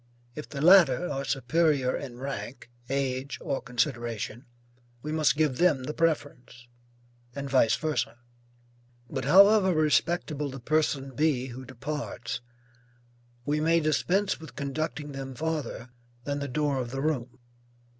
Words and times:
If 0.33 0.49
the 0.49 0.61
latter 0.63 1.07
are 1.11 1.23
superior 1.23 1.95
in 1.95 2.17
rank, 2.17 2.71
age 2.89 3.37
or 3.39 3.61
consideration, 3.61 4.47
we 5.03 5.11
must 5.11 5.35
give 5.35 5.57
them 5.57 5.83
the 5.83 5.93
preference, 5.93 6.67
and 7.35 7.47
vice 7.47 7.75
versa. 7.75 8.17
But 9.11 9.25
however 9.25 9.75
respectable 9.75 10.49
the 10.49 10.59
person 10.59 11.11
be 11.13 11.49
who 11.49 11.65
departs, 11.65 12.41
we 13.45 13.61
may 13.61 13.79
dispense 13.79 14.39
with 14.39 14.55
conducting 14.55 15.11
them 15.11 15.35
farther 15.35 15.89
than 16.23 16.39
the 16.39 16.47
door 16.47 16.77
of 16.79 16.89
the 16.89 17.01
room. 17.03 17.37